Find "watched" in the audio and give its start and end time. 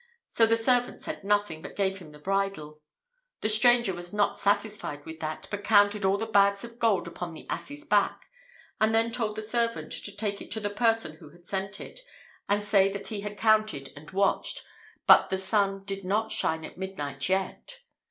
14.09-14.63